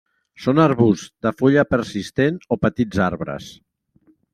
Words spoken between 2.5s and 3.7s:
o petits arbres.